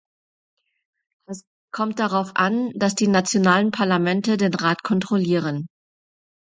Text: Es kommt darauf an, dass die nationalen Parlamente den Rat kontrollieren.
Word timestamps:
Es 1.29 1.43
kommt 1.71 1.99
darauf 1.99 2.35
an, 2.35 2.71
dass 2.73 2.95
die 2.95 3.07
nationalen 3.07 3.69
Parlamente 3.69 4.35
den 4.35 4.55
Rat 4.55 4.81
kontrollieren. 4.81 5.67